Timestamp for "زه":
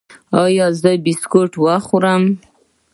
0.81-0.91